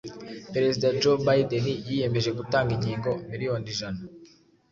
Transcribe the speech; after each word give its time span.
Perezida 0.53 0.87
Joe 1.01 1.19
Bideni 1.25 1.73
yiyemeje 1.87 2.29
gutanga 2.39 2.69
inkingo 2.73 3.11
miliyoni 3.29 3.65
ijana 3.73 4.01